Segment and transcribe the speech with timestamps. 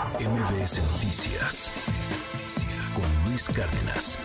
[0.00, 1.70] MBS Noticias
[2.94, 4.16] con Luis Cárdenas.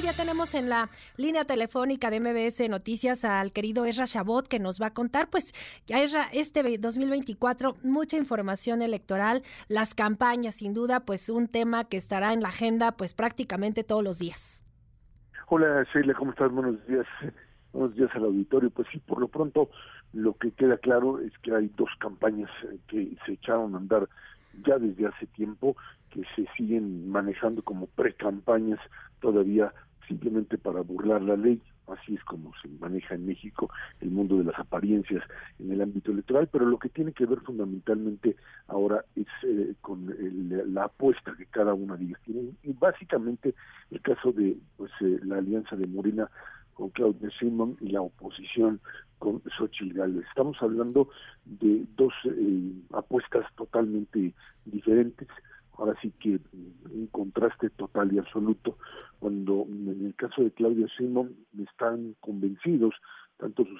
[0.00, 4.80] Ya tenemos en la línea telefónica de MBS Noticias al querido Ezra Chabot que nos
[4.80, 5.54] va a contar, pues,
[5.88, 12.32] Ezra, este 2024, mucha información electoral, las campañas, sin duda, pues un tema que estará
[12.32, 14.62] en la agenda, pues prácticamente todos los días.
[15.48, 16.52] Hola Sheila, ¿cómo estás?
[16.52, 17.06] Buenos días.
[17.72, 18.70] Buenos días al auditorio.
[18.70, 19.68] Pues sí, por lo pronto
[20.12, 22.50] lo que queda claro es que hay dos campañas
[22.86, 24.08] que se echaron a andar
[24.66, 25.76] ya desde hace tiempo,
[26.10, 28.80] que se siguen manejando como pre-campañas
[29.20, 29.72] todavía
[30.08, 33.70] simplemente para burlar la ley, así es como se maneja en México
[34.00, 35.22] el mundo de las apariencias
[35.58, 38.36] en el ámbito electoral, pero lo que tiene que ver fundamentalmente
[38.68, 40.12] ahora es eh, con
[40.72, 43.54] la apuesta que cada una de ellas tiene, y básicamente
[43.90, 46.28] el caso de pues eh, la alianza de Morena
[46.74, 48.80] con Claudia Simón y la oposición
[49.20, 50.26] con Xochitl Gálvez.
[50.26, 51.08] Estamos hablando
[51.44, 54.34] de dos eh, apuestas totalmente
[54.64, 55.28] diferentes,
[55.74, 56.40] ahora sí que
[56.90, 58.76] un contraste total y absoluto,
[59.20, 62.94] cuando en el caso de Claudia Simón están convencidos
[63.36, 63.79] tanto sus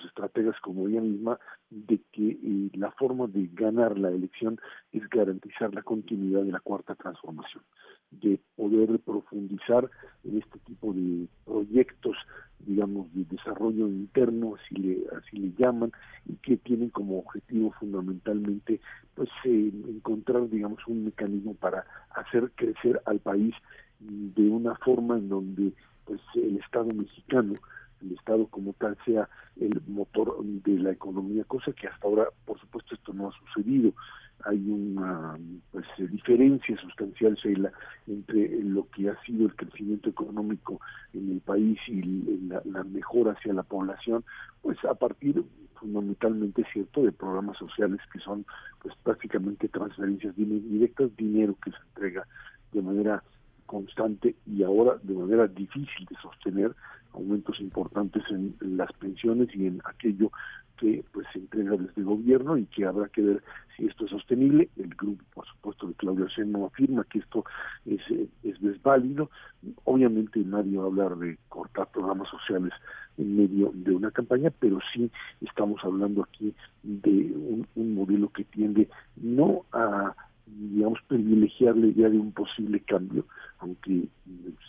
[0.63, 1.39] como ella misma,
[1.71, 4.61] de que eh, la forma de ganar la elección
[4.93, 7.63] es garantizar la continuidad de la cuarta transformación,
[8.11, 9.89] de poder profundizar
[10.25, 12.17] en este tipo de proyectos,
[12.59, 15.93] digamos, de desarrollo interno, así le, así le llaman,
[16.27, 18.81] y que tienen como objetivo fundamentalmente,
[19.15, 23.55] pues, eh, encontrar, digamos, un mecanismo para hacer crecer al país
[24.01, 25.73] de una forma en donde,
[26.05, 27.55] pues, el Estado mexicano
[28.03, 29.29] el Estado como tal sea
[29.61, 33.93] el motor de la economía, cosa que hasta ahora, por supuesto, esto no ha sucedido.
[34.45, 35.39] Hay una
[35.71, 37.73] pues, diferencia sustancial, Sheila,
[38.07, 40.81] entre lo que ha sido el crecimiento económico
[41.13, 42.03] en el país y
[42.49, 44.25] la, la mejora hacia la población,
[44.63, 45.45] pues a partir
[45.81, 48.45] fundamentalmente cierto de programas sociales que son
[48.83, 52.27] pues prácticamente transferencias directas, dinero que se entrega
[52.73, 53.23] de manera
[53.71, 56.75] constante y ahora de manera difícil de sostener
[57.13, 60.33] aumentos importantes en, las pensiones y en aquello
[60.77, 63.43] que pues se entrega desde el gobierno y que habrá que ver
[63.77, 64.69] si esto es sostenible.
[64.77, 67.45] El grupo, por supuesto, de Claudia no afirma que esto
[67.87, 68.01] es,
[68.43, 69.31] es desválido.
[69.85, 72.73] Obviamente nadie va a hablar de cortar programas sociales
[73.19, 76.53] en medio de una campaña, pero sí estamos hablando aquí
[76.83, 77.33] de
[77.77, 80.13] un modelo que tiende no a
[80.59, 83.27] digamos, privilegiar la idea de un posible cambio,
[83.59, 84.09] aunque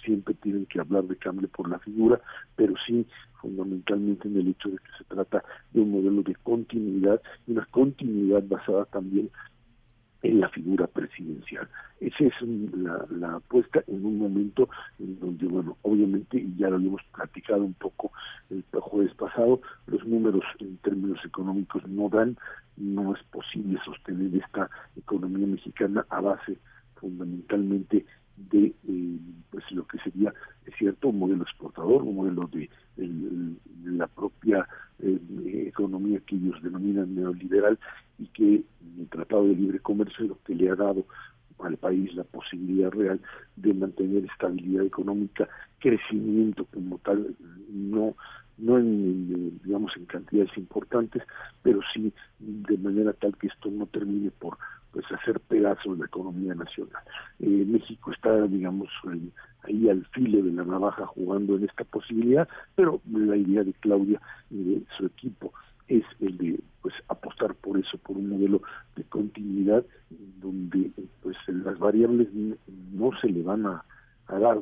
[0.03, 2.21] siempre tienen que hablar de cambio por la figura,
[2.55, 3.05] pero sí
[3.41, 5.43] fundamentalmente en el hecho de que se trata
[5.73, 9.29] de un modelo de continuidad, una continuidad basada también
[10.23, 11.67] en la figura presidencial.
[11.99, 16.75] Esa es la, la, apuesta en un momento en donde, bueno, obviamente, y ya lo
[16.75, 18.11] habíamos platicado un poco
[18.49, 22.37] el jueves pasado, los números en términos económicos no dan,
[22.77, 26.57] no es posible sostener esta economía mexicana a base
[26.95, 28.05] fundamentalmente
[28.49, 29.17] de eh,
[29.49, 30.33] pues lo que sería
[30.65, 32.69] es cierto un modelo exportador un modelo de,
[33.85, 34.67] la propia
[34.99, 37.79] eh, economía que ellos denominan neoliberal
[38.19, 38.63] y que
[38.99, 41.05] el tratado de libre comercio lo que le ha dado
[41.59, 43.21] al país la posibilidad real
[43.55, 45.47] de mantener estabilidad económica
[45.79, 47.35] crecimiento como tal
[47.69, 48.15] no
[48.61, 51.23] no en, digamos en cantidades importantes
[51.61, 54.57] pero sí de manera tal que esto no termine por
[54.91, 57.01] pues hacer pedazos la economía nacional.
[57.39, 58.89] Eh, México está, digamos,
[59.63, 64.21] ahí al filo de la navaja jugando en esta posibilidad, pero la idea de Claudia
[64.49, 65.53] y de su equipo
[65.87, 68.61] es el de pues apostar por eso, por un modelo
[68.95, 69.85] de continuidad
[70.41, 72.27] donde pues las variables
[72.91, 73.83] no se le van a,
[74.27, 74.59] a dar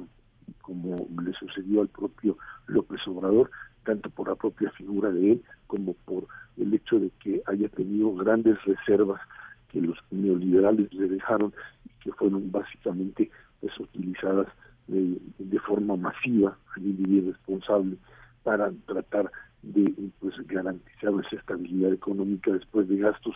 [0.62, 3.50] como le sucedió al propio López Obrador,
[3.84, 8.14] tanto por la propia figura de él como por el hecho de que haya tenido
[8.16, 9.22] grandes reservas
[9.70, 11.54] que los neoliberales le dejaron
[11.86, 13.30] y que fueron básicamente
[13.62, 14.48] pues utilizadas
[14.88, 17.98] de, forma masiva a nivel responsable
[18.44, 19.32] para tratar
[19.62, 23.36] de pues garantizar esa estabilidad económica después de gastos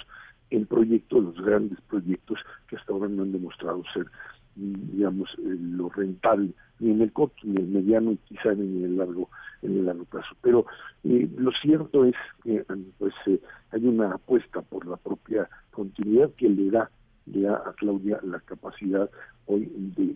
[0.50, 4.08] en proyectos, los grandes proyectos que hasta ahora no han demostrado ser
[4.56, 8.84] digamos eh, lo rentable ni en el corto ni en el mediano y quizá en
[8.84, 9.30] el largo
[9.62, 10.36] en el largo plazo.
[10.42, 10.66] Pero
[11.04, 12.66] eh, lo cierto es que
[12.98, 13.40] pues eh,
[13.72, 16.90] hay una apuesta por la propia continuidad que le da
[17.26, 19.10] da a Claudia la capacidad
[19.46, 20.14] hoy de,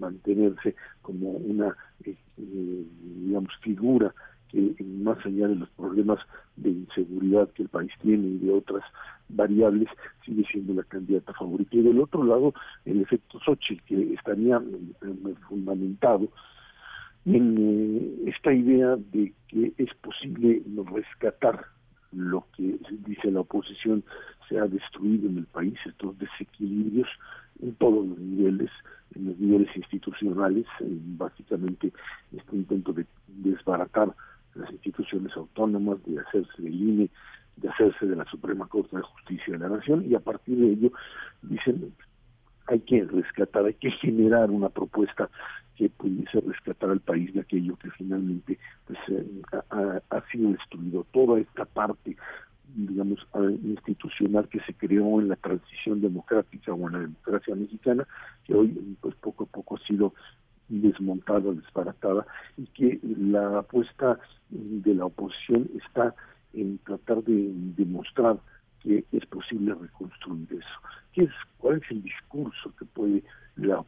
[0.00, 1.76] mantenerse como una
[2.36, 4.12] digamos figura
[4.52, 6.18] que más allá de los problemas
[6.56, 8.84] de inseguridad que el país tiene y de otras
[9.28, 9.88] variables,
[10.24, 11.76] sigue siendo la candidata favorita.
[11.76, 12.54] Y del otro lado,
[12.84, 16.28] el efecto Xochitl, que estaría eh, fundamentado
[17.24, 20.62] en eh, esta idea de que es posible
[20.92, 21.64] rescatar
[22.12, 24.04] lo que dice la oposición
[24.48, 27.08] se ha destruido en el país, estos desequilibrios
[29.92, 30.66] constitucionales,
[31.18, 31.92] básicamente
[32.36, 34.14] este intento de desbaratar
[34.54, 37.10] las instituciones autónomas, de hacerse del INE,
[37.56, 40.72] de hacerse de la Suprema Corte de Justicia de la Nación, y a partir de
[40.72, 40.92] ello
[41.42, 41.92] dicen
[42.68, 45.28] hay que rescatar, hay que generar una propuesta
[45.76, 51.04] que pudiese rescatar al país de aquello que finalmente pues, eh, ha, sido destruido.
[51.12, 52.16] Toda esta parte
[52.74, 53.18] digamos,
[53.64, 58.06] institucional que se creó en la transición democrática o en la democracia mexicana,
[58.44, 60.14] que hoy pues poco a poco ha sido
[60.68, 62.26] desmontada, desbaratada,
[62.56, 64.18] y que la apuesta
[64.50, 66.14] de la oposición está
[66.54, 68.38] en tratar de demostrar
[68.80, 70.80] que es posible reconstruir eso.
[71.12, 73.22] ¿Qué es, ¿Cuál es el discurso que puede
[73.56, 73.84] la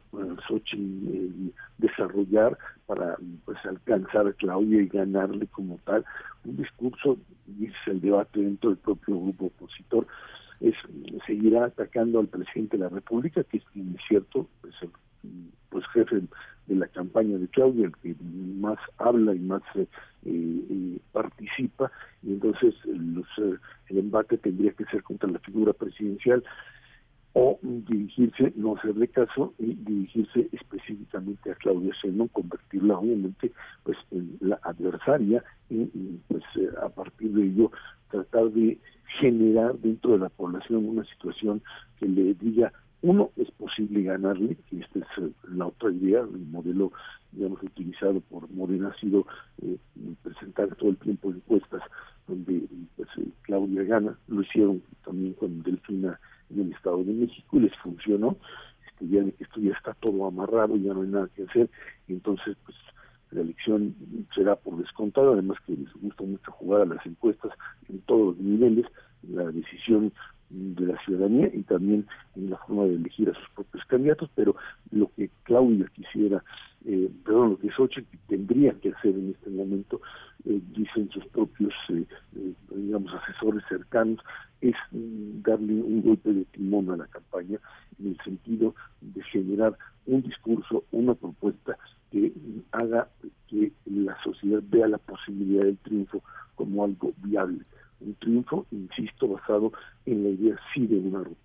[0.47, 6.05] Xochitl eh, desarrollar para pues alcanzar a Claudia y ganarle como tal?
[6.45, 10.07] Un discurso, dice el debate dentro del propio grupo opositor,
[10.61, 10.75] es
[11.25, 13.63] seguirá atacando al presidente de la República, que es
[14.07, 14.73] cierto, pues,
[15.69, 16.21] pues jefe
[16.67, 19.87] de la campaña de Claudia, el que más habla y más eh,
[20.25, 21.91] eh, participa,
[22.23, 23.57] y entonces los, eh,
[23.89, 26.43] el embate tendría que ser contra la figura presidencial
[27.33, 33.51] o dirigirse, no hacerle caso y dirigirse específicamente a Claudia Sheinbaum, convertirla obviamente
[33.83, 35.85] pues en la adversaria y,
[36.29, 36.43] pues
[36.81, 37.71] a partir de ello
[38.09, 38.79] tratar de
[39.19, 41.61] generar dentro de la población una situación
[41.99, 42.71] que le diga
[43.05, 46.91] uno, es posible ganarle, y esta es eh, la otra idea, el modelo,
[47.31, 49.27] digamos, utilizado por Morena ha sido
[49.61, 49.77] eh,
[50.23, 51.83] presentar todo el tiempo encuestas
[52.27, 52.63] donde
[52.95, 56.19] pues, eh, Claudia gana, lo hicieron también con Delfina
[56.49, 58.37] en el Estado de México y les funcionó,
[58.87, 61.69] este, ya de que esto ya está todo amarrado, ya no hay nada que hacer,
[62.07, 62.75] y entonces pues
[63.29, 63.93] la elección
[64.33, 67.51] será por descontado, además que les gusta mucho jugar a las encuestas
[67.87, 68.87] en todos los niveles,
[69.21, 70.11] la decisión
[70.49, 72.54] de la ciudadanía y también en la
[72.95, 74.55] elegir a sus propios candidatos, pero
[74.91, 76.43] lo que Claudia quisiera,
[76.85, 80.01] eh, perdón, lo que Xochitl tendría que hacer en este momento,
[80.45, 82.05] eh, dicen sus propios, eh,
[82.35, 84.19] eh, digamos, asesores cercanos,
[84.61, 87.59] es mm, darle un golpe de timón a la campaña
[87.99, 89.75] en el sentido de generar
[90.05, 91.77] un discurso, una propuesta
[92.11, 92.31] que
[92.71, 93.09] haga
[93.47, 96.21] que la sociedad vea la posibilidad del triunfo
[96.55, 97.59] como algo viable.
[98.01, 99.71] Un triunfo, insisto, basado
[100.05, 101.35] en la idea sí de una de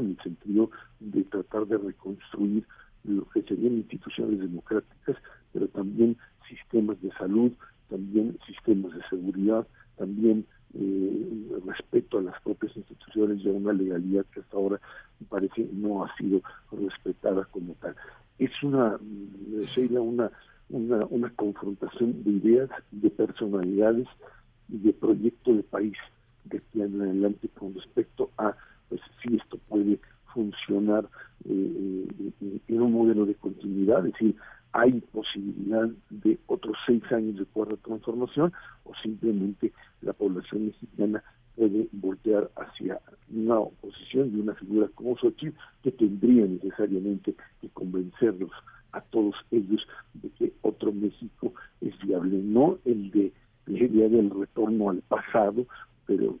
[0.00, 0.70] en el sentido
[1.00, 2.66] de tratar de reconstruir
[3.04, 5.16] lo que serían instituciones democráticas,
[5.52, 6.16] pero también
[6.48, 7.52] sistemas de salud,
[7.88, 14.24] también sistemas de seguridad, también eh, respeto a las propias instituciones y a una legalidad
[14.32, 14.80] que hasta ahora
[15.28, 16.40] parece no ha sido
[16.72, 17.94] respetada como tal.
[18.38, 18.98] Es una,
[19.74, 20.30] Sheila, una,
[20.70, 24.08] una, una confrontación de ideas, de personalidades,
[24.68, 25.96] y de proyecto de país
[26.44, 28.54] de aquí en adelante con respecto a
[28.88, 29.98] pues si esto puede
[30.32, 31.08] funcionar
[31.48, 32.06] eh,
[32.42, 33.24] eh, en un modelo
[33.84, 34.36] es decir,
[34.72, 38.52] hay posibilidad de otros seis años de cuarta transformación
[38.84, 39.72] o simplemente
[40.02, 41.22] la población mexicana
[41.54, 43.00] puede voltear hacia
[43.32, 48.50] una oposición de una figura como Xochitl que tendría necesariamente que convencerlos
[48.92, 53.32] a todos ellos de que otro México es viable, no el de
[53.66, 55.66] idea del retorno al pasado,
[56.06, 56.38] pero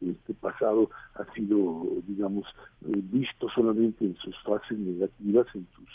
[0.00, 2.46] este pasado ha sido, digamos,
[2.86, 5.88] eh, visto solamente en sus fases negativas, en sus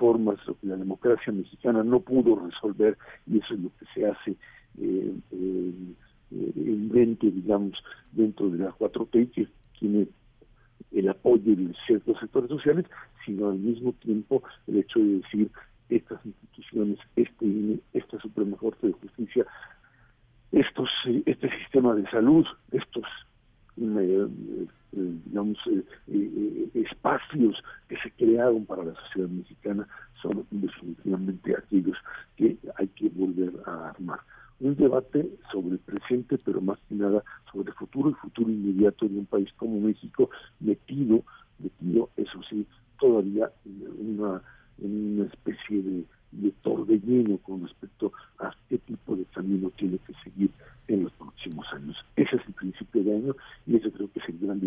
[0.00, 4.06] formas, lo que la democracia mexicana no pudo resolver, y eso es lo que se
[4.06, 4.30] hace
[4.80, 5.72] eh, eh,
[6.56, 7.74] evidente, digamos,
[8.12, 10.08] dentro de la 4T, que tiene
[10.92, 12.86] el apoyo de ciertos sectores sociales,
[13.24, 15.50] sino al mismo tiempo el hecho de decir
[15.90, 19.46] estas instituciones, este esta Suprema Corte de Justicia
[20.52, 20.88] estos
[21.26, 23.04] este sistema de salud, estos
[23.76, 29.86] eh, eh, digamos eh, espacios que se crearon para la sociedad mexicana
[30.20, 31.96] son definitivamente aquellos
[32.36, 34.20] que hay que volver a armar.
[34.60, 39.08] Un debate sobre el presente, pero más que nada sobre el futuro y futuro inmediato
[39.08, 40.28] de un país como México,
[40.60, 41.22] metido,
[41.58, 42.66] metido, eso sí,
[42.98, 44.42] todavía en una,
[44.78, 50.50] una especie de de torbellino con respecto a qué tipo de camino tiene que seguir
[50.88, 51.96] en los próximos años.
[52.16, 54.60] Ese es el principio de año y ese creo que es el gran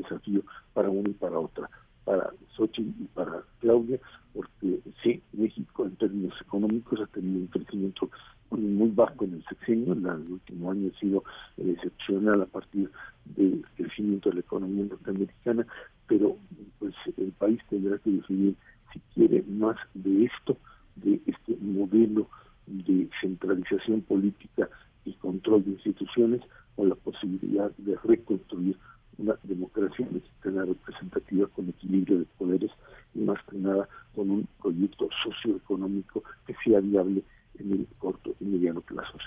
[0.74, 1.70] para una y para otra,
[2.06, 4.00] para Xochitl y para Claudia,
[4.34, 8.10] porque sí, México en términos económicos ha tenido un crecimiento
[8.52, 11.24] muy bajo en el sexenio, el último año ha sido
[11.58, 12.90] excepcional a partir
[13.26, 15.66] del crecimiento de la economía norteamericana,
[16.08, 16.38] pero
[16.80, 18.56] pues el país tendrá que decidir
[18.92, 20.58] si quiere más de esto
[20.96, 22.28] de este modelo
[22.68, 24.70] de centralización política
[25.06, 26.42] y control de instituciones
[26.76, 28.78] o la posibilidad de reconstruir
[29.18, 32.72] una democracia mexicana representativa con equilibrio de poderes
[33.14, 37.24] y más que nada con un proyecto socioeconómico que sea viable
[37.60, 39.18] en el corto y mediano plazo.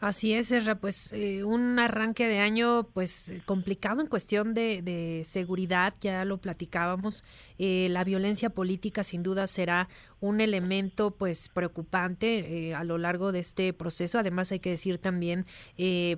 [0.00, 5.94] Así es, Erra, pues eh, un arranque de año pues complicado en cuestión de, seguridad,
[6.00, 7.24] ya lo platicábamos,
[7.58, 9.88] eh, la violencia política sin duda será
[10.20, 14.98] un elemento pues preocupante eh, a lo largo de este proceso, además hay que decir
[14.98, 15.46] también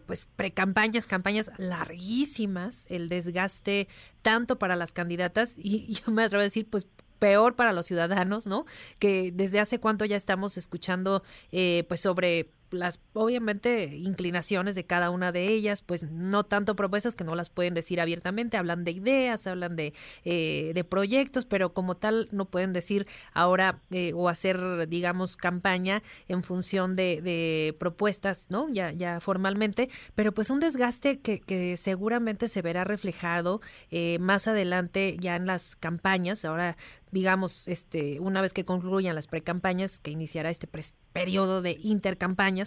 [0.07, 3.89] pues precampañas, campañas larguísimas, el desgaste
[4.23, 6.87] tanto para las candidatas y yo me atrevo a decir pues
[7.19, 8.67] peor para los ciudadanos, ¿no?
[8.99, 15.33] Que desde hace cuánto ya estamos escuchando pues sobre las obviamente inclinaciones de cada una
[15.33, 19.47] de ellas, pues no tanto propuestas que no las pueden decir abiertamente, hablan de ideas,
[19.47, 19.95] hablan de,
[20.25, 26.03] eh, de proyectos, pero como tal no pueden decir ahora eh, o hacer, digamos, campaña
[26.29, 28.69] en función de, propuestas, ¿no?
[28.69, 34.49] Ya, ya formalmente, pero pues un desgaste que, que seguramente se verá reflejado eh, más
[34.49, 36.45] adelante ya en las campañas.
[36.45, 36.77] Ahora
[37.17, 40.69] digamos, este, una vez que concluyan las precampañas, que iniciará este
[41.13, 41.79] periodo de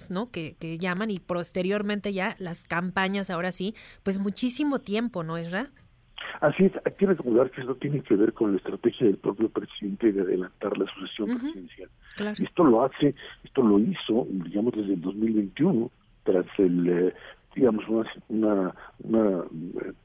[0.10, 0.32] ¿no?
[0.32, 5.70] Que, que, llaman, y posteriormente ya las campañas, ahora sí, pues muchísimo tiempo, ¿no, Esra?
[6.42, 9.50] Así es, hay que recordar que eso tiene que ver con la estrategia del propio
[9.50, 11.90] presidente de adelantar la sucesión presidencial.
[12.38, 15.90] Esto lo hace, esto lo hizo, digamos, desde el 2021,
[16.24, 17.14] tras el eh,
[17.56, 17.84] digamos,
[18.30, 19.44] una, una,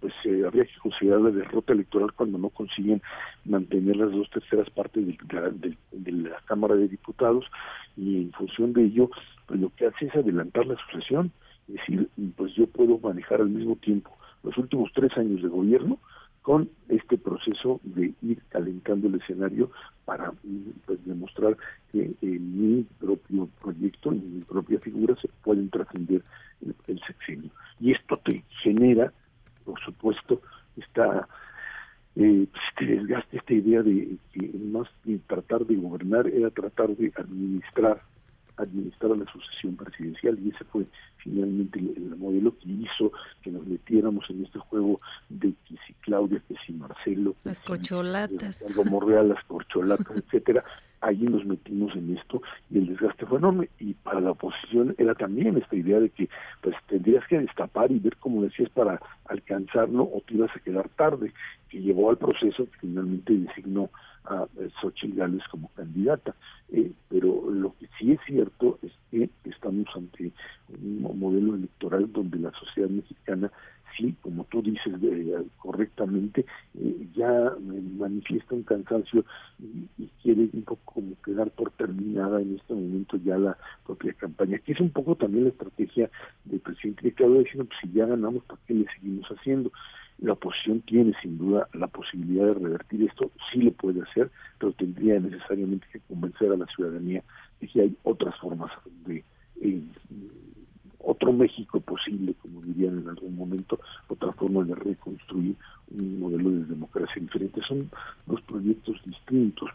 [0.00, 3.02] pues eh, habría que considerar la derrota electoral cuando no consiguen
[3.44, 7.44] mantener las dos terceras partes de, de, la Cámara de Diputados
[7.96, 9.10] y en función de ello,
[9.46, 11.32] pues lo que hace es adelantar la sucesión,
[11.68, 14.10] es decir, pues yo puedo manejar al mismo tiempo
[14.42, 15.98] los últimos tres años de gobierno
[16.42, 19.70] con este proceso de ir calentando el escenario
[20.04, 20.30] para
[20.86, 21.56] pues, demostrar
[21.90, 26.22] que mi propio proyecto y mi propia figura se pueden trascender
[26.60, 27.50] el, el sexenio.
[27.80, 29.10] Y esto te genera,
[29.64, 30.42] por supuesto,
[30.76, 31.26] esta
[32.16, 36.94] eh, pues, este desgaste, esta idea de que más que tratar de gobernar era tratar
[36.96, 38.02] de administrar
[38.56, 40.86] administrar la sucesión presidencial y ese fue
[41.18, 46.40] finalmente el, modelo que hizo que nos metiéramos en este juego de que si Claudia,
[46.48, 50.64] que si Marcelo, las corcholatas, algo Morreal, las corcholatas, etcétera,
[51.00, 55.14] allí nos metimos en esto y el desgaste fue enorme y para la oposición era
[55.14, 56.28] también esta idea de que
[56.62, 60.88] pues tendrías que destapar y ver como decías para alcanzarlo o te ibas a quedar
[60.90, 61.32] tarde
[61.68, 63.90] que llevó al proceso que finalmente designó
[64.24, 64.46] a
[64.80, 66.34] Xochitl Gales como candidata.
[66.72, 70.30] Eh, pero lo que sí es cierto es que estamos ante
[70.68, 73.50] un modelo electoral donde la sociedad mexicana
[73.96, 74.92] sí, como tú dices
[75.58, 76.44] correctamente,
[76.78, 77.52] eh, ya
[77.96, 79.24] manifiesta un cansancio
[79.58, 83.56] y, quiere un poco como quedar por terminada en este momento ya la
[83.86, 86.10] propia campaña, que es un poco también la estrategia
[86.44, 89.70] del presidente que acaba diciendo, pues si ya ganamos, ¿por qué le seguimos haciendo?
[90.18, 94.72] La oposición tiene sin duda la posibilidad de revertir esto, sí lo puede hacer, pero
[94.72, 97.22] tendría necesariamente que convencer a la ciudadanía
[97.64, 98.70] de que hay otras formas
[99.06, 99.24] de
[99.60, 99.82] eh,
[101.06, 103.78] otro México posible, como dirían en algún momento,
[104.08, 105.54] otra forma de reconstruir
[105.90, 107.60] un modelo de democracia diferente.
[107.68, 107.90] Son
[108.26, 109.70] dos proyectos distintos,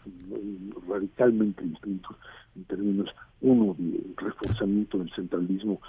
[0.88, 2.16] radicalmente distintos
[2.56, 3.08] en términos,
[3.40, 5.80] uno de reforzamiento del centralismo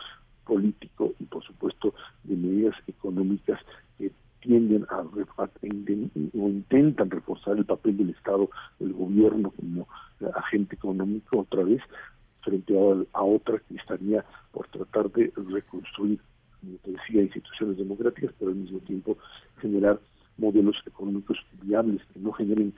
[0.45, 1.93] político y por supuesto
[2.23, 3.59] de medidas económicas
[3.97, 9.87] que tienden a, o intentan reforzar el papel del Estado, del gobierno como
[10.35, 11.81] agente económico otra vez,
[12.41, 12.73] frente
[13.13, 16.19] a, otra que estaría por tratar de reconstruir,
[16.59, 19.17] como te decía, instituciones democráticas, pero al mismo tiempo
[19.59, 19.99] generar
[20.37, 22.73] modelos económicos viables que no generen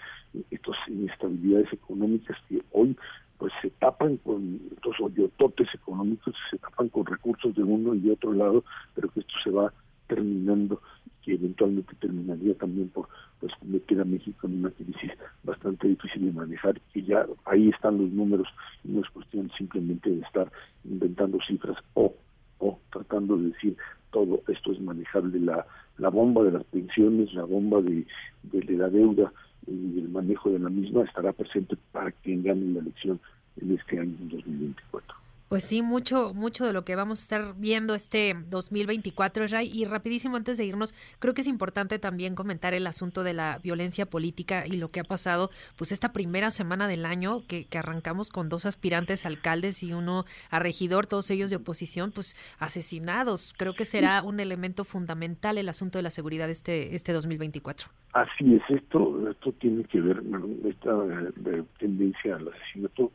[0.51, 2.98] estas inestabilidades económicas que hoy
[3.38, 8.12] pues se tapan con estos hoyototes económicos, se tapan con recursos de uno y de
[8.12, 8.63] otro lado,
[8.96, 9.74] pero que esto se va
[10.07, 10.81] terminando
[11.24, 13.07] que eventualmente terminaría también por
[13.39, 15.12] pues meter a México en una crisis
[15.43, 16.79] bastante difícil de manejar.
[16.93, 18.48] Que ya ahí están los números
[18.83, 20.51] y no es cuestión simplemente de estar
[20.83, 22.13] inventando cifras o
[22.60, 23.75] o tratando de decir
[24.12, 25.39] todo esto es manejable.
[25.39, 25.65] La
[25.98, 28.05] la bomba de las pensiones la bomba de,
[28.43, 29.31] de, la deuda
[29.67, 33.19] y el manejo de la misma estará presente para quien gane la elección
[33.62, 35.23] en este año 2024
[35.53, 39.69] pues sí, mucho, mucho de lo que vamos a estar viendo este 2024, Ray.
[39.72, 43.60] Y rapidísimo, antes de irnos, creo que es importante también comentar el asunto de la
[43.62, 47.77] violencia política y lo que ha pasado, pues esta primera semana del año, que, que
[47.77, 53.53] arrancamos con dos aspirantes alcaldes y uno a regidor, todos ellos de oposición, pues asesinados.
[53.55, 57.89] Creo que será un elemento fundamental el asunto de la seguridad este, este 2024.
[58.13, 60.19] Así es, esto, esto tiene que ver,
[60.65, 63.12] esta eh, tendencia al asesinato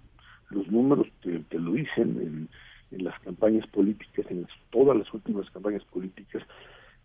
[0.50, 2.48] los números te, lo dicen
[2.90, 6.42] en, las campañas políticas, en todas las últimas campañas políticas,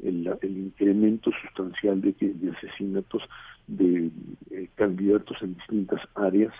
[0.01, 3.21] el, incremento sustancial de, de asesinatos
[3.67, 4.09] de
[4.51, 6.53] eh, candidatos en distintas áreas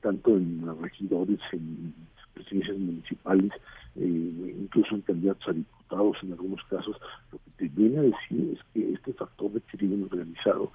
[0.00, 1.94] tanto en regidores, en
[2.34, 3.52] presidencias municipales,
[3.94, 6.96] incluso en candidatos a diputados en algunos casos,
[7.32, 10.72] lo que te viene a decir es que este factor de crimen organizado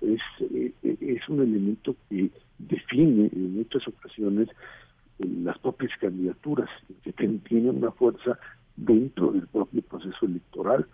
[0.00, 0.20] es,
[0.82, 4.48] es un elemento que define en muchas ocasiones
[5.18, 6.68] las propias candidaturas,
[7.02, 8.38] que tienen una fuerza
[8.76, 10.86] dentro del propio proceso electoral.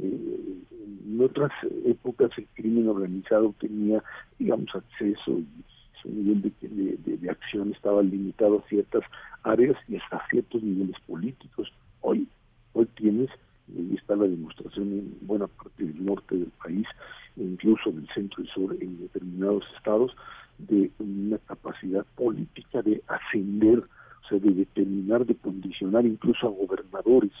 [0.00, 0.58] Eh,
[1.06, 1.50] en otras
[1.84, 4.02] épocas el crimen organizado tenía,
[4.38, 5.46] digamos, acceso y
[6.00, 9.02] su nivel de, de, acción estaba limitado a ciertas
[9.42, 11.72] áreas y hasta ciertos niveles políticos.
[12.00, 12.26] Hoy,
[12.72, 13.30] hoy tienes,
[13.68, 16.86] y está la demostración en buena parte del norte del país,
[17.36, 18.08] incluso del
[18.80, 20.14] en determinados estados,
[20.58, 27.32] de una capacidad política de ascender, o sea, de determinar, de condicionar incluso a gobernadores,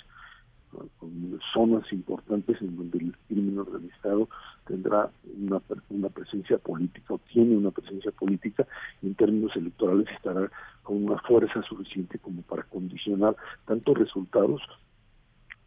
[0.98, 4.28] con zonas importantes en donde el crimen organizado
[4.66, 5.60] tendrá una,
[5.90, 8.66] una presencia política o tiene una presencia política
[9.02, 10.50] y en términos electorales estará
[10.82, 13.36] con una fuerza suficiente como para condicionar
[13.66, 14.62] tanto resultados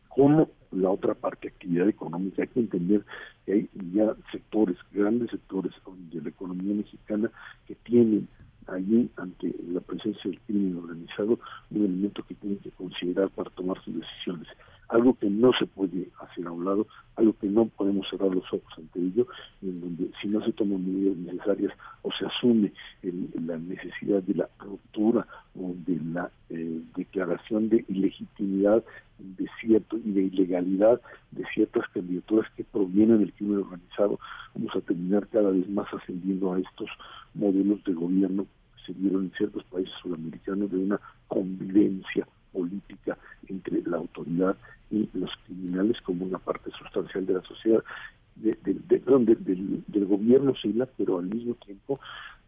[0.10, 2.42] como la otra parte, actividad económica.
[2.42, 3.06] Hay que entender
[3.46, 5.72] que hay ya sectores, grandes sectores
[6.12, 7.32] de la economía mexicana
[7.68, 8.28] que tienen
[8.68, 11.40] allí ante la presencia del crimen organizado
[11.72, 14.48] un elemento que tienen que considerar para tomar sus decisiones.
[14.90, 18.46] Algo que no se puede hacer a un lado, algo que no podemos cerrar los
[18.54, 19.28] ojos ante ello,
[19.62, 21.74] en donde si no se toman medidas necesarias
[22.04, 22.72] o se asume
[23.46, 25.26] la necesidad de la ruptura
[25.56, 28.84] o de la eh, declaración de ilegitimidad
[29.18, 31.02] de cierto y de ilegalidad
[31.32, 34.20] de ciertas candidaturas que provienen del crimen organizado,
[34.54, 36.90] vamos a terminar cada vez más ascendiendo a estos
[37.34, 43.82] modelos de gobierno que se dieron en ciertos países sudamericanos de una convivencia política entre
[43.84, 44.56] la autoridad
[44.90, 47.84] y los criminales como una parte sustancial de la sociedad,
[48.36, 52.00] de, del, gobierno civil, pero al mismo tiempo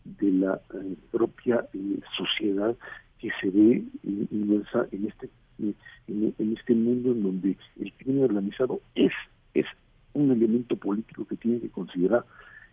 [0.03, 2.75] de la eh, propia eh, sociedad
[3.19, 3.83] que se ve
[4.31, 5.29] inmersa en este
[5.59, 9.11] en, este mundo en donde el crimen organizado es,
[9.53, 9.65] es
[10.13, 12.25] un elemento político que tiene que considerar,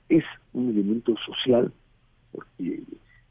[0.09, 1.73] es un elemento social,
[2.33, 2.83] porque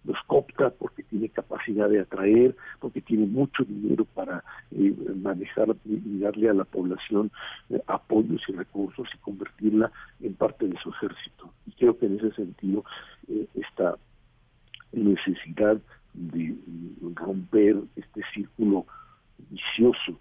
[0.06, 6.20] los copta, porque tiene capacidad de atraer, porque tiene mucho dinero para eh, manejar y
[6.20, 7.32] darle a la población
[7.70, 11.52] eh, apoyos y recursos y convertirla en parte de su ejército.
[11.68, 12.84] Y creo que en ese sentido
[13.30, 13.96] eh, esta
[14.92, 15.78] necesidad
[16.13, 16.56] de
[17.16, 18.86] romper este círculo
[19.50, 20.20] vicioso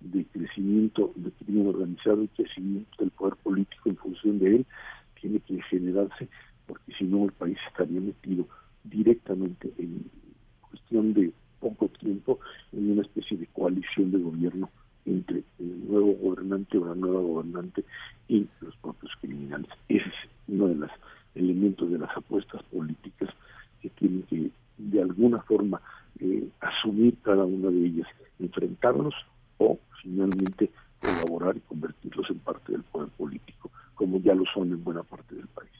[0.00, 4.66] de crecimiento del crimen organizado y crecimiento del poder político en función de él
[5.20, 6.28] tiene que generarse
[6.66, 8.46] porque si no el país estaría metido
[8.90, 10.04] directamente en
[10.68, 12.38] cuestión de poco tiempo
[12.72, 14.70] en una especie de coalición de gobierno
[15.04, 17.84] entre el nuevo gobernante o la nueva gobernante
[18.28, 19.70] y los propios criminales.
[19.88, 20.14] Ese es
[20.48, 20.90] uno de los
[21.34, 23.30] elementos de las apuestas políticas
[23.80, 25.80] que tienen que de alguna forma
[26.20, 29.14] eh, asumir cada una de ellas enfrentarlos
[29.58, 30.70] o finalmente
[31.00, 35.34] colaborar y convertirlos en parte del poder político, como ya lo son en buena parte
[35.34, 35.70] del país.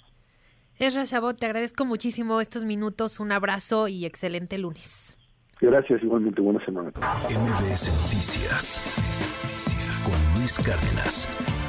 [0.78, 5.16] Esra Chabot, te agradezco muchísimo estos minutos, un abrazo y excelente lunes.
[5.58, 6.90] Gracias, igualmente, buena semana.
[7.30, 8.82] MBS Noticias
[10.04, 11.65] con Luis Cárdenas.